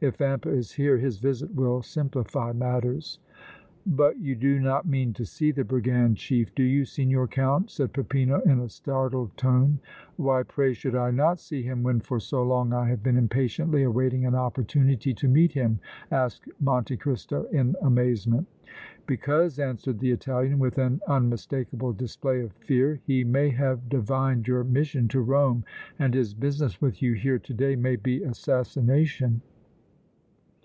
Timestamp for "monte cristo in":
16.60-17.74